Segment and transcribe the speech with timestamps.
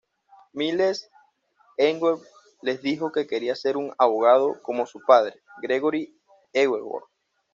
[0.55, 1.11] Miles
[1.77, 2.23] Edgeworth
[2.63, 6.19] les dijo que quería ser un abogado, como su padre, Gregory
[6.53, 7.05] Edgeworth.